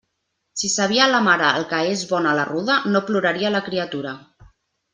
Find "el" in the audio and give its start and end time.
1.59-1.67